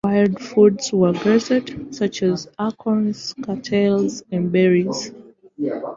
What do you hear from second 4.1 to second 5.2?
and berries.